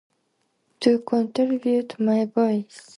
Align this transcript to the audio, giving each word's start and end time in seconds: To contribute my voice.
To 0.79 0.97
contribute 0.97 1.99
my 1.99 2.25
voice. 2.25 2.89